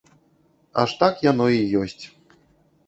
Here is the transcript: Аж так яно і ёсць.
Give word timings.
Аж 0.83 0.95
так 1.03 1.13
яно 1.31 1.47
і 1.59 1.61
ёсць. 1.85 2.03